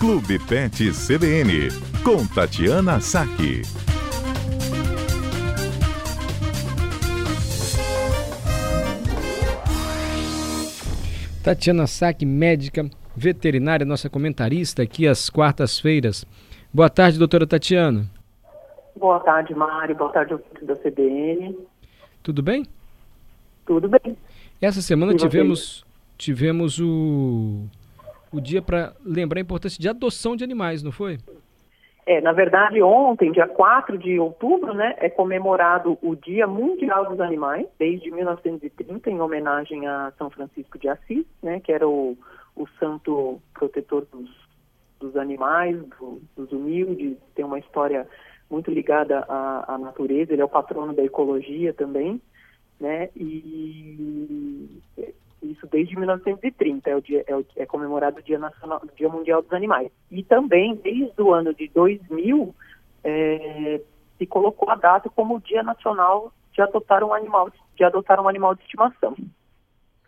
[0.00, 1.68] Clube Pet CBN,
[2.02, 3.60] com Tatiana Saque.
[11.44, 16.24] Tatiana Saque, médica veterinária, nossa comentarista aqui às quartas-feiras.
[16.72, 18.10] Boa tarde, doutora Tatiana.
[18.96, 19.94] Boa tarde, Mário.
[19.94, 21.58] Boa tarde, ouvinte da CBN.
[22.22, 22.66] Tudo bem?
[23.66, 24.16] Tudo bem.
[24.62, 25.84] Essa semana tivemos,
[26.16, 27.68] tivemos o,
[28.32, 31.18] o dia para lembrar a importância de adoção de animais, não foi?
[32.06, 37.20] É, na verdade, ontem, dia 4 de outubro, né, é comemorado o Dia Mundial dos
[37.20, 42.16] Animais, desde 1930, em homenagem a São Francisco de Assis, né, que era o,
[42.56, 44.28] o santo protetor dos,
[44.98, 48.08] dos animais, do, dos humildes, tem uma história
[48.50, 52.20] muito ligada à, à, natureza, ele é o patrono da ecologia também,
[52.80, 54.80] né, e
[55.60, 59.08] isso desde 1930, é, o dia, é, o, é comemorado o dia, Nacional, o dia
[59.08, 59.92] Mundial dos Animais.
[60.10, 62.54] E também, desde o ano de 2000,
[63.04, 63.80] é,
[64.16, 68.28] se colocou a data como o Dia Nacional de adotar um animal, de adotar um
[68.28, 69.14] animal de estimação.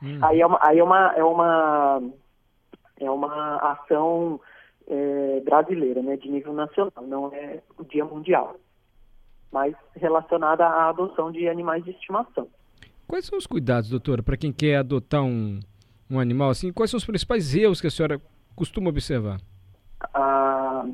[0.03, 0.19] Hum.
[0.23, 2.03] Aí, é uma, aí é uma, é uma,
[2.99, 4.41] é uma ação
[4.89, 8.57] é, brasileira, né, de nível nacional, não é o Dia Mundial,
[9.53, 12.49] mas relacionada à adoção de animais de estimação.
[13.07, 15.61] Quais são os cuidados, doutora, para quem quer adotar um,
[16.11, 16.73] um animal assim?
[16.73, 18.21] Quais são os principais erros que a senhora
[18.55, 19.39] costuma observar?
[20.15, 20.85] Ah,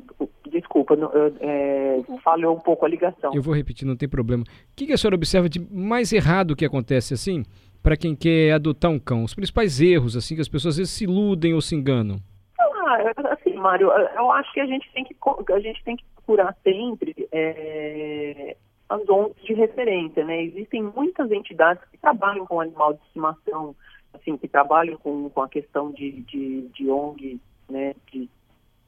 [0.51, 0.95] desculpa,
[1.39, 3.33] é, falhou um pouco a ligação.
[3.33, 4.43] Eu vou repetir, não tem problema.
[4.43, 7.43] O que, que a senhora observa de mais errado que acontece assim
[7.81, 9.23] para quem quer adotar um cão?
[9.23, 12.19] Os principais erros assim que as pessoas às vezes se iludem ou se enganam?
[12.59, 15.15] Ah, assim, Mário, eu acho que a gente tem que
[15.53, 18.55] a gente tem que procurar sempre é,
[18.89, 20.43] as ONGs de referência, né?
[20.43, 23.75] Existem muitas entidades que trabalham com animal de estimação,
[24.13, 28.27] assim, que trabalham com, com a questão de, de, de né, de,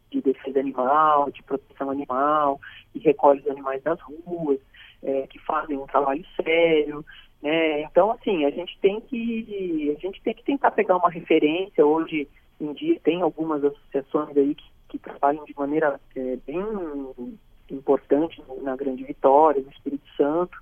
[0.10, 2.60] de defesa animal, de proteção animal,
[2.96, 4.60] e recolhem os animais das ruas,
[5.04, 7.06] é, que fazem um trabalho sério,
[7.42, 7.84] né?
[7.84, 11.86] Então, assim, a gente tem que a gente tem que tentar pegar uma referência.
[11.86, 12.28] Hoje
[12.60, 16.64] em dia tem algumas associações aí que, que trabalham de maneira é, bem
[17.72, 20.58] importante na Grande Vitória, no Espírito Santo,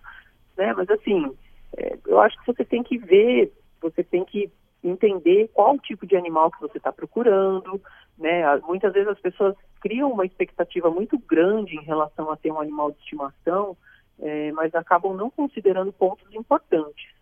[0.58, 0.74] né?
[0.74, 1.32] Mas assim,
[1.78, 4.52] é, eu acho que você tem que ver, você tem que
[4.84, 7.82] entender qual tipo de animal que você está procurando,
[8.18, 8.44] né?
[8.60, 12.92] Muitas vezes as pessoas criam uma expectativa muito grande em relação a ter um animal
[12.92, 13.76] de estimação,
[14.20, 17.19] é, mas acabam não considerando pontos importantes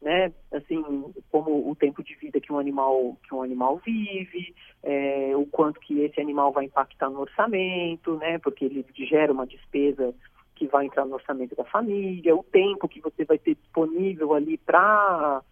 [0.00, 0.32] né?
[0.52, 0.82] Assim,
[1.30, 5.80] como o tempo de vida que um animal que um animal vive, é, o quanto
[5.80, 8.38] que esse animal vai impactar no orçamento, né?
[8.38, 10.14] Porque ele gera uma despesa
[10.54, 14.56] que vai entrar no orçamento da família, o tempo que você vai ter disponível ali
[14.58, 15.42] para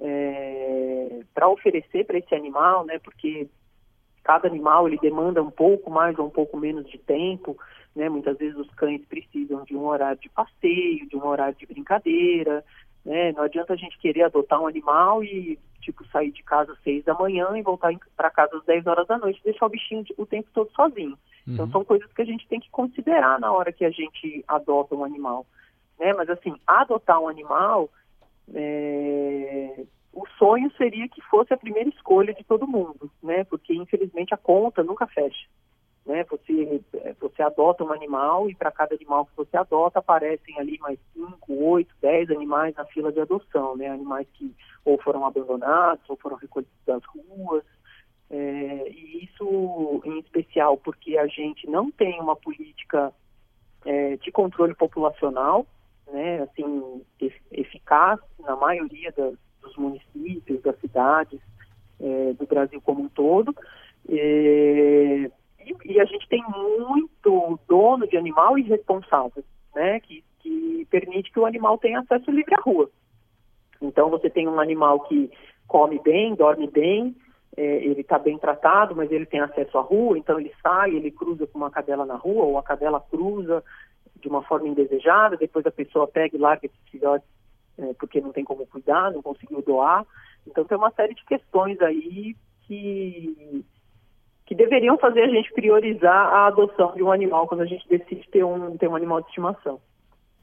[0.00, 2.98] é, para oferecer para esse animal, né?
[2.98, 3.48] Porque
[4.22, 7.56] cada animal ele demanda um pouco mais ou um pouco menos de tempo,
[7.94, 8.08] né?
[8.08, 12.64] Muitas vezes os cães precisam de um horário de passeio, de um horário de brincadeira,
[13.04, 13.32] né?
[13.32, 17.04] Não adianta a gente querer adotar um animal e, tipo, sair de casa às seis
[17.04, 20.04] da manhã e voltar para casa às 10 horas da noite e deixar o bichinho
[20.16, 21.18] o tempo todo sozinho.
[21.42, 21.54] Então, uhum.
[21.54, 24.94] Então, são coisas que a gente tem que considerar na hora que a gente adota
[24.94, 25.46] um animal.
[25.98, 26.12] Né?
[26.14, 27.90] Mas, assim, adotar um animal,
[28.54, 29.84] é...
[30.12, 33.44] o sonho seria que fosse a primeira escolha de todo mundo, né?
[33.44, 35.46] Porque, infelizmente, a conta nunca fecha
[36.06, 36.24] né?
[36.24, 40.78] Você, é, você adota um animal e para cada animal que você adota aparecem ali
[40.78, 43.88] mais 5, 8, 10 animais na fila de adoção, né?
[43.88, 44.54] Animais que
[44.84, 47.64] ou foram abandonados ou foram recolhidos das ruas.
[48.30, 53.12] É, e isso em especial porque a gente não tem uma política
[53.84, 55.66] é, de controle populacional,
[56.12, 56.42] né?
[56.42, 57.02] Assim,
[57.50, 61.40] eficaz na maioria dos municípios, das cidades
[61.98, 63.54] é, do Brasil como um todo.
[64.06, 65.30] É,
[65.84, 67.58] e, a gente tem muito
[68.04, 69.44] dono de animal irresponsável,
[69.74, 70.00] né?
[70.00, 72.90] Que, que permite que o animal tenha acesso livre à rua.
[73.80, 75.30] Então você tem um animal que
[75.66, 77.16] come bem, dorme bem,
[77.56, 81.10] é, ele está bem tratado, mas ele tem acesso à rua, então ele sai, ele
[81.10, 83.62] cruza com uma cadela na rua, ou a cadela cruza
[84.20, 87.28] de uma forma indesejada, depois a pessoa pega e larga esses filhotes
[87.78, 90.06] é, porque não tem como cuidar, não conseguiu doar.
[90.46, 92.36] Então tem uma série de questões aí
[92.66, 93.53] que
[94.74, 98.44] deveriam fazer a gente priorizar a adoção de um animal quando a gente decide ter
[98.44, 99.80] um, ter um animal de estimação.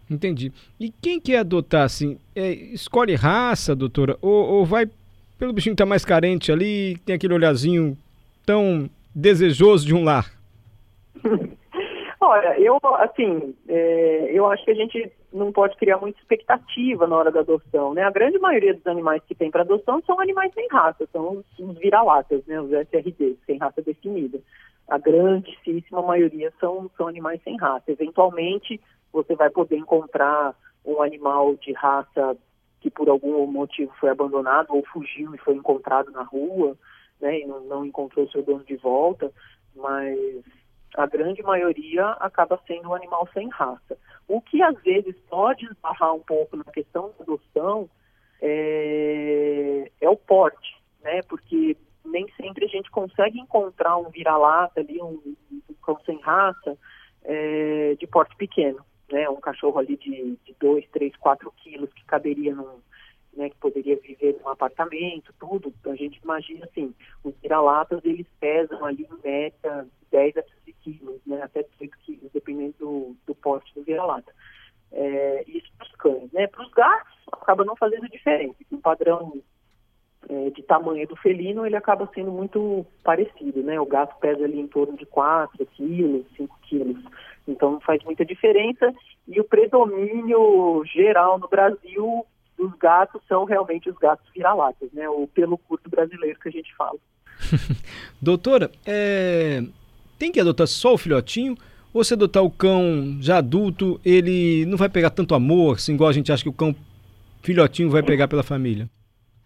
[0.09, 0.51] Entendi.
[0.79, 4.89] E quem quer adotar, assim, é, escolhe raça, doutora, ou, ou vai
[5.37, 7.97] pelo bichinho que está mais carente ali, tem aquele olhazinho
[8.45, 10.31] tão desejoso de um lar?
[12.21, 17.15] Olha, eu, assim, é, eu acho que a gente não pode criar muita expectativa na
[17.15, 18.03] hora da adoção, né?
[18.03, 21.59] A grande maioria dos animais que tem para adoção são animais sem raça, são os,
[21.59, 22.59] os vira-latas, né?
[22.59, 24.39] Os SRDs, sem raça definida.
[24.87, 27.91] a grandíssima maioria são, são animais sem raça.
[27.91, 28.79] Eventualmente,
[29.11, 30.53] você vai poder encontrar
[30.85, 32.35] um animal de raça
[32.81, 36.75] que por algum motivo foi abandonado ou fugiu e foi encontrado na rua,
[37.21, 39.31] né, e não, não encontrou seu dono de volta,
[39.75, 40.17] mas
[40.95, 43.97] a grande maioria acaba sendo um animal sem raça.
[44.27, 47.89] O que às vezes pode esbarrar um pouco na questão da adoção
[48.41, 51.21] é, é o porte, né?
[51.23, 55.21] Porque nem sempre a gente consegue encontrar um vira-lata ali, um,
[55.51, 56.77] um, cão sem raça
[57.23, 59.29] é, de porte pequeno, né?
[59.29, 62.79] Um cachorro ali de 2, 3, 4 quilos que caberia num,
[63.35, 65.73] né, que poderia viver num apartamento, tudo.
[65.85, 66.93] A gente imagina assim,
[67.23, 72.31] os vira-latas eles pesam ali em média 10 a 15 quilos, né, até 18 quilos,
[72.33, 74.33] dependendo do, do porte do vira-lata.
[74.91, 76.31] É, isso para os cães.
[76.33, 76.47] Né?
[76.47, 78.55] Para os gatos, acaba não fazendo diferença.
[78.69, 79.41] O padrão
[80.29, 83.63] é, de tamanho do felino, ele acaba sendo muito parecido.
[83.63, 83.79] Né?
[83.79, 87.03] O gato pesa ali em torno de 4 quilos, 5 quilos.
[87.47, 88.93] Então não faz muita diferença.
[89.27, 92.25] E o predomínio geral no Brasil
[92.61, 95.09] dos gatos são realmente os gatos vira-latas, né?
[95.09, 96.99] O pelo curto brasileiro que a gente fala.
[98.21, 99.63] Doutora, é...
[100.19, 101.57] tem que adotar só o filhotinho?
[101.91, 106.09] Ou se adotar o cão já adulto, ele não vai pegar tanto amor, assim, igual
[106.09, 106.73] a gente acha que o cão
[107.41, 108.87] filhotinho vai pegar pela família?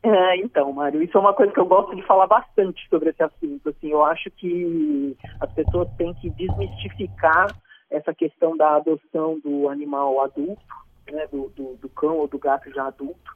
[0.04, 3.24] É, então, Mário, isso é uma coisa que eu gosto de falar bastante sobre esse
[3.24, 3.70] assunto.
[3.70, 7.48] Assim, eu acho que as pessoas têm que desmistificar
[7.90, 10.62] essa questão da adoção do animal adulto,
[11.12, 13.36] né, do, do, do, cão ou do gato já adulto.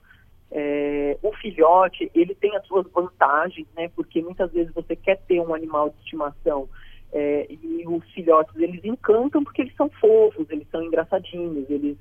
[0.52, 5.40] É, o filhote, ele tem as suas vantagens, né, porque muitas vezes você quer ter
[5.40, 6.68] um animal de estimação
[7.12, 11.98] é, e os filhotes, eles encantam porque eles são fofos, eles são engraçadinhos, eles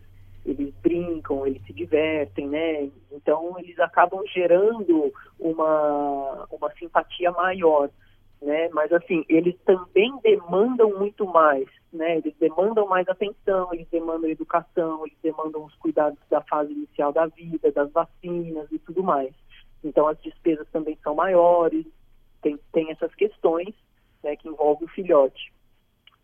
[0.46, 2.88] eles brincam, eles se divertem, né?
[3.12, 7.90] Então eles acabam gerando uma, uma simpatia maior,
[8.40, 8.68] né?
[8.72, 12.18] Mas assim, eles também demandam muito mais, né?
[12.18, 17.26] Eles demandam mais atenção, eles demandam educação, eles demandam os cuidados da fase inicial da
[17.26, 19.32] vida, das vacinas e tudo mais.
[19.82, 21.86] Então as despesas também são maiores,
[22.42, 23.74] tem, tem essas questões
[24.22, 25.52] né, que envolvem o filhote.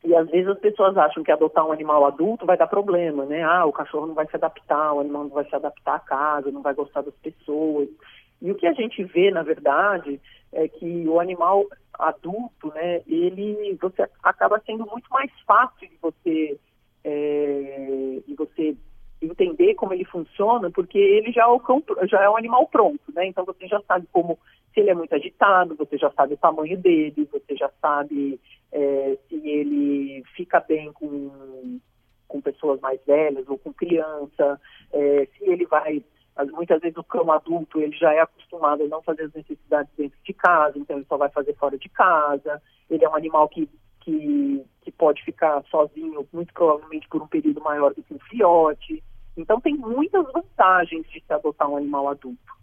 [0.04, 3.42] E às vezes as pessoas acham que adotar um animal adulto vai dar problema, né?
[3.42, 6.50] Ah, o cachorro não vai se adaptar, o animal não vai se adaptar à casa,
[6.50, 7.88] não vai gostar das pessoas.
[8.40, 10.20] E o que a gente vê, na verdade,
[10.52, 16.58] é que o animal adulto, né, ele você acaba sendo muito mais fácil de você
[17.04, 18.76] é, de você
[19.22, 23.00] entender como ele funciona, porque ele já é, o cão, já é um animal pronto,
[23.14, 23.26] né?
[23.26, 24.38] Então você já sabe como
[24.72, 28.40] se ele é muito agitado, você já sabe o tamanho dele, você já sabe
[28.72, 31.78] é, se ele fica bem com,
[32.26, 34.60] com pessoas mais velhas ou com criança,
[34.92, 36.02] é, se ele vai
[36.52, 40.18] muitas vezes o cão adulto ele já é acostumado a não fazer as necessidades dentro
[40.24, 42.60] de casa, então ele só vai fazer fora de casa.
[42.90, 43.68] Ele é um animal que,
[44.00, 49.02] que, que pode ficar sozinho, muito provavelmente por um período maior do que um filhote.
[49.36, 52.54] Então tem muitas vantagens de se adotar um animal adulto.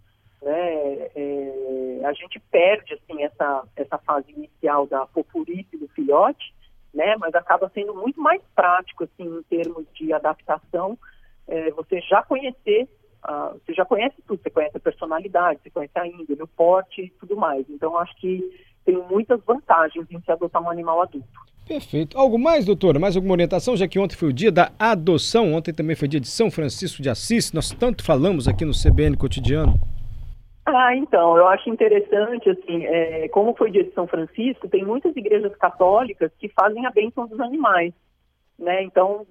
[0.42, 1.10] Né?
[1.14, 6.54] É, a gente perde assim essa, essa fase inicial da popurice do filhote,
[6.92, 7.16] né?
[7.16, 10.98] mas acaba sendo muito mais prático assim em termos de adaptação.
[11.46, 12.88] É, você já conhecer,
[13.28, 17.02] uh, você já conhece tudo, você conhece a personalidade, você conhece a índole, o porte
[17.02, 17.64] e tudo mais.
[17.68, 18.40] Então acho que
[18.84, 21.28] tem muitas vantagens em se adotar um animal adulto.
[21.66, 22.18] Perfeito.
[22.18, 22.98] Algo mais, doutora?
[22.98, 23.76] Mais alguma orientação?
[23.76, 27.00] Já que ontem foi o dia da adoção, ontem também foi dia de São Francisco
[27.00, 29.74] de Assis, nós tanto falamos aqui no CBN Cotidiano.
[30.66, 35.14] Ah, então, eu acho interessante, assim, é, como foi dia de São Francisco, tem muitas
[35.16, 37.92] igrejas católicas que fazem a bênção dos animais,
[38.58, 38.82] né?
[38.84, 39.26] Então,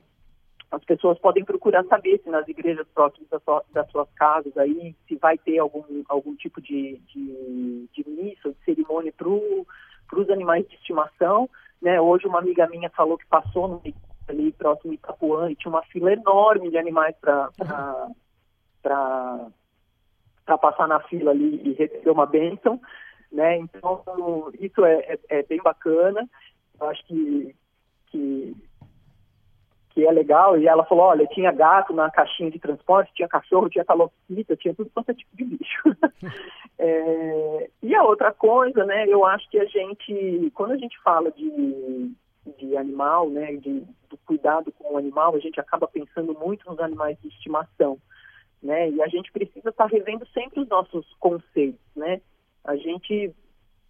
[0.72, 4.96] as pessoas podem procurar saber se nas igrejas próximas das, suas, das suas casas aí,
[5.08, 10.66] se vai ter algum, algum tipo de, de, de missa, de cerimônia para os animais
[10.68, 11.50] de estimação,
[11.82, 12.00] né?
[12.00, 13.82] Hoje uma amiga minha falou que passou no,
[14.30, 17.50] ali próximo de Itapuã e tinha uma fila enorme de animais para
[18.82, 19.48] para
[20.46, 22.82] para passar na fila ali e receber uma bênção,
[23.32, 23.58] né?
[23.58, 26.28] Então, isso é, é, é, bem bacana.
[26.80, 27.56] Eu acho que,
[28.08, 28.56] que,
[29.94, 30.58] que é legal.
[30.58, 34.74] E ela falou, olha, tinha gato na caixinha de transporte, tinha cachorro, tinha calopsita, tinha
[34.74, 35.96] tudo quanto é tipo de bicho.
[36.80, 41.32] é, e a outra coisa, né, eu acho que a gente, quando a gente fala
[41.32, 42.12] de,
[42.58, 46.80] de animal, né, de, do cuidado com o animal, a gente acaba pensando muito nos
[46.80, 47.98] animais de estimação
[48.62, 48.90] né?
[48.90, 52.22] E a gente precisa estar tá revendo sempre os nossos conceitos, né?
[52.64, 53.34] A gente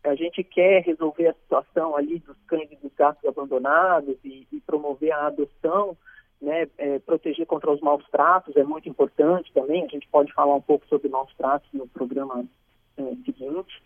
[0.03, 4.60] a gente quer resolver a situação ali dos cães e dos gatos abandonados e, e
[4.62, 5.96] promover a adoção,
[6.41, 6.67] né?
[6.77, 9.84] É, proteger contra os maus tratos é muito importante também.
[9.84, 12.43] A gente pode falar um pouco sobre maus tratos no programa
[12.98, 13.84] é, seguinte.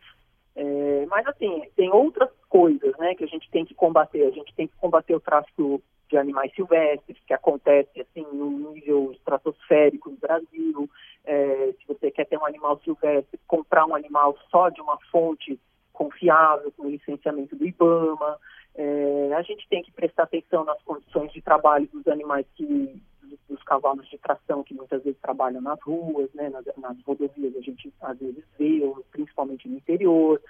[0.56, 4.24] É, Mas assim, tem outras coisas, né, que a gente tem que combater.
[4.24, 9.12] A gente tem que combater o tráfico de animais silvestres, que acontece assim no nível
[9.12, 10.90] estratosférico no Brasil.
[11.26, 15.60] É, se você quer ter um animal silvestre, comprar um animal só de uma fonte
[15.96, 18.38] confiável, com licenciamento do IBAMA.
[18.76, 23.02] É, a gente tem que prestar atenção nas condições de trabalho dos animais que
[23.50, 27.62] dos cavalos de tração que muitas vezes trabalham nas ruas, né, nas, nas rodovias a
[27.62, 30.42] gente às vezes vê, principalmente no interior.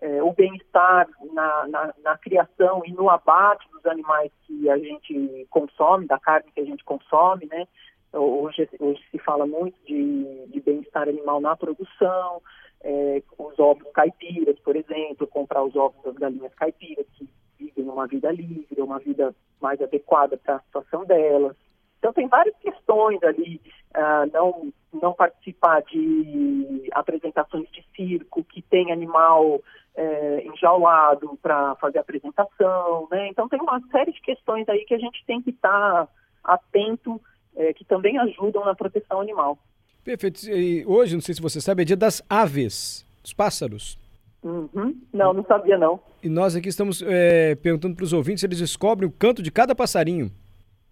[0.00, 5.46] É, o bem-estar na, na, na, criação e no abate dos animais que a gente
[5.48, 7.66] consome, da carne que a gente consome, né?
[8.12, 12.42] Hoje, hoje se fala muito de, de bem-estar animal na produção,
[12.82, 17.28] é, os ovos caipiras, por exemplo, comprar os ovos das galinhas caipiras que
[17.58, 21.56] vivem uma vida livre, uma vida mais adequada para a situação delas.
[21.98, 23.60] Então tem várias questões ali,
[23.96, 29.60] uh, não, não participar de apresentações de circo que tem animal
[29.96, 33.28] é, enjaulado para fazer apresentação, né?
[33.28, 36.08] Então tem uma série de questões aí que a gente tem que estar tá
[36.44, 37.20] atento,
[37.56, 39.58] é, que também ajudam na proteção animal.
[40.06, 40.48] Perfeito.
[40.48, 43.98] E hoje, não sei se você sabe, é dia das aves, dos pássaros.
[44.40, 44.96] Uhum.
[45.12, 45.98] Não, não sabia não.
[46.22, 49.50] E nós aqui estamos é, perguntando para os ouvintes se eles descobrem o canto de
[49.50, 50.30] cada passarinho.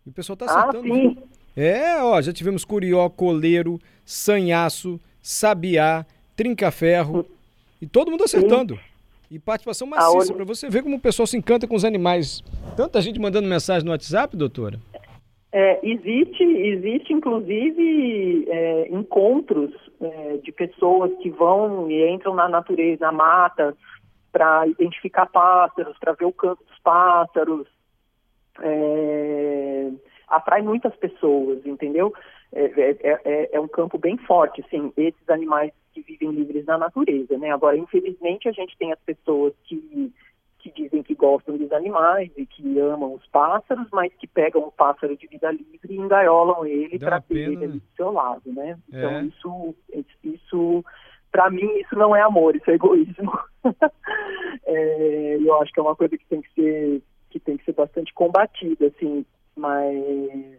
[0.04, 0.92] E o pessoal está acertando.
[0.92, 1.16] Ah, sim.
[1.56, 6.04] É, ó, já tivemos curió, coleiro, sanhaço, sabiá,
[6.34, 7.24] trinca-ferro.
[7.80, 8.74] E todo mundo acertando.
[8.74, 8.80] Sim.
[9.30, 12.42] E participação maciça, para você ver como o pessoal se encanta com os animais.
[12.76, 14.80] Tanta gente mandando mensagem no WhatsApp, doutora.
[15.56, 23.06] É, existe, existe inclusive é, encontros é, de pessoas que vão e entram na natureza,
[23.06, 23.76] na mata,
[24.32, 27.68] para identificar pássaros, para ver o canto dos pássaros.
[28.60, 29.92] É,
[30.26, 32.12] atrai muitas pessoas, entendeu?
[32.52, 37.38] É, é, é, um campo bem forte, assim, esses animais que vivem livres na natureza,
[37.38, 37.52] né?
[37.52, 40.12] Agora, infelizmente, a gente tem as pessoas que,
[40.64, 44.72] que dizem que gostam dos animais e que amam os pássaros, mas que pegam o
[44.72, 48.78] pássaro de vida livre e engaiolam ele para ter ele do seu lado, né?
[48.88, 49.24] Então, é.
[49.24, 49.74] isso,
[50.22, 50.84] isso
[51.30, 53.32] para mim, isso não é amor, isso é egoísmo.
[54.64, 57.72] é, eu acho que é uma coisa que tem que ser que tem que ser
[57.72, 60.56] bastante combatida, assim, mas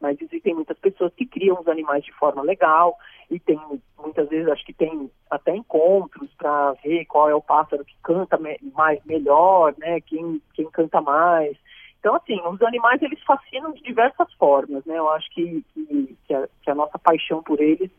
[0.00, 2.96] mas existem muitas pessoas que criam os animais de forma legal
[3.30, 3.58] e tem
[3.98, 8.38] muitas vezes acho que tem até encontros para ver qual é o pássaro que canta
[8.74, 10.00] mais melhor, né?
[10.00, 11.56] Quem quem canta mais.
[12.00, 14.98] Então assim, os animais eles fascinam de diversas formas, né?
[14.98, 17.90] Eu acho que que, que, a, que a, nossa paixão por eles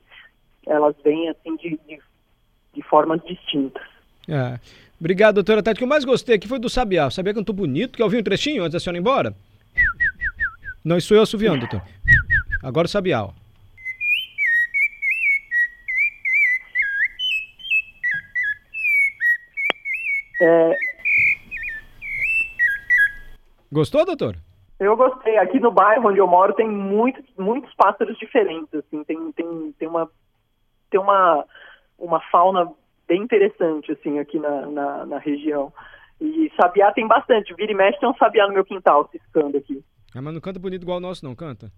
[0.68, 2.00] elas vêm assim de, de,
[2.74, 3.84] de formas distintas.
[4.28, 4.60] É.
[5.00, 5.76] Obrigado, doutora Tati.
[5.76, 7.08] O que eu mais gostei aqui foi do Sabiá.
[7.08, 7.98] O Sabiá cantou bonito.
[7.98, 9.34] Quer ouvir um trechinho antes da senhora ir embora?
[10.84, 11.82] Não, isso sou eu assoviando, doutor.
[12.62, 13.32] Agora o Sabiá, ó.
[20.42, 20.76] É...
[23.72, 24.36] Gostou, doutor?
[24.80, 25.38] Eu gostei.
[25.38, 28.74] Aqui no bairro onde eu moro tem muitos, muitos pássaros diferentes.
[28.74, 30.10] Assim, tem, tem, tem uma
[30.90, 31.46] tem uma,
[31.98, 32.72] uma fauna
[33.08, 35.72] bem interessante assim aqui na, na, na região.
[36.22, 37.54] E sabiá tem bastante.
[37.54, 39.84] Vira e mexe tem um sabiá no meu quintal ciscando aqui.
[40.16, 41.72] Ah, mas não canta bonito igual o nosso, não, canta?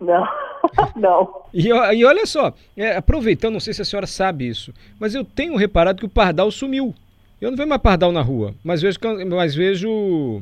[0.00, 0.26] Não,
[0.96, 1.42] não.
[1.52, 5.24] E, e, olha só, é, aproveitando, não sei se a senhora sabe isso, mas eu
[5.24, 6.94] tenho reparado que o pardal sumiu.
[7.40, 10.40] Eu não vejo mais pardal na rua, mas vejo, mas vejo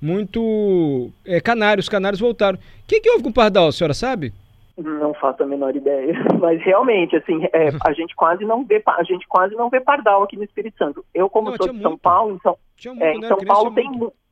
[0.00, 2.58] muito é, canários, canários voltaram.
[2.58, 4.32] O que, que houve com o pardal, a senhora sabe?
[4.76, 9.02] Não faço a menor ideia, mas realmente, assim, é, a gente quase não vê, a
[9.02, 11.04] gente quase não vê pardal aqui no Espírito Santo.
[11.12, 11.88] Eu, como não, sou de muito.
[11.88, 12.56] São Paulo, então,
[12.86, 13.90] muito, é, em São Paulo tem,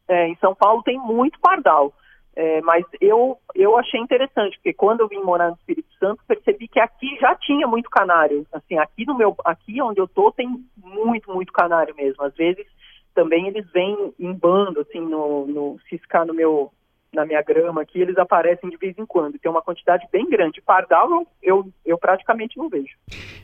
[0.09, 1.93] é, em São Paulo tem muito pardal.
[2.37, 6.69] É, mas eu, eu achei interessante, porque quando eu vim morar no Espírito Santo, percebi
[6.69, 8.47] que aqui já tinha muito canário.
[8.53, 12.23] Assim, aqui no meu, aqui onde eu tô tem muito, muito canário mesmo.
[12.23, 12.67] Às vezes
[13.15, 16.71] também eles vêm em bando, assim, no, no ciscar no meu,
[17.11, 19.39] na minha grama aqui, eles aparecem de vez em quando.
[19.39, 20.61] Tem uma quantidade bem grande.
[20.61, 22.95] Pardal eu, eu, praticamente não vejo.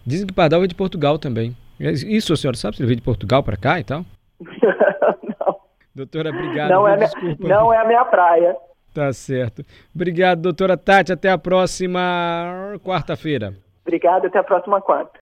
[0.06, 1.56] Dizem que pardal é de Portugal também.
[1.80, 4.04] Isso a senhora sabe se ele veio de Portugal para cá e tal?
[4.38, 5.56] não.
[5.94, 6.68] Doutora, obrigado.
[6.68, 7.48] Não, é, Desculpa.
[7.48, 8.54] não é a minha praia.
[8.92, 9.64] Tá certo.
[9.94, 11.12] Obrigado, doutora Tati.
[11.12, 13.54] Até a próxima quarta-feira.
[13.84, 15.10] Obrigado, até a próxima quarta.